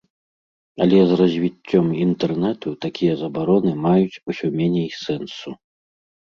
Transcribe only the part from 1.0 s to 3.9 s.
з развіццём інтэрнэту такія забароны